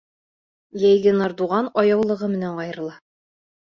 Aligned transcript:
Йәйге 0.85 1.13
Нардуған 1.19 1.71
аяулығы 1.85 2.35
менән 2.37 2.67
айырыла. 2.67 3.01